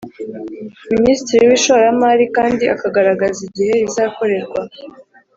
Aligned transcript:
Minisitiri 0.93 1.43
w 1.49 1.53
Ishoramari 1.59 2.23
Kandi 2.35 2.63
Akagaragaza 2.75 3.39
Igihe 3.47 3.73
bizakorerwa 3.83 4.59